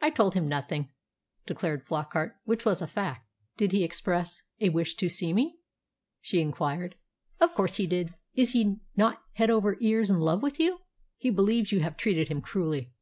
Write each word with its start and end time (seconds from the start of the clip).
"I 0.00 0.08
told 0.08 0.32
him 0.32 0.48
nothing," 0.48 0.88
declared 1.46 1.84
Flockart 1.84 2.36
which 2.46 2.64
was 2.64 2.80
a 2.80 2.86
fact. 2.86 3.28
"Did 3.58 3.72
he 3.72 3.84
express 3.84 4.40
a 4.58 4.70
wish 4.70 4.94
to 4.94 5.10
see 5.10 5.34
me?" 5.34 5.58
she 6.22 6.40
inquired. 6.40 6.94
"Of 7.40 7.52
course 7.52 7.76
he 7.76 7.86
did. 7.86 8.14
Is 8.32 8.52
he 8.52 8.78
not 8.96 9.22
over 9.38 9.72
head 9.74 9.78
and 9.78 9.82
ears 9.86 10.08
in 10.08 10.18
love 10.18 10.42
with 10.42 10.58
you? 10.58 10.80
He 11.18 11.28
believes 11.28 11.72
you 11.72 11.80
have 11.80 11.98
treated 11.98 12.28
him 12.28 12.40
cruelly." 12.40 12.94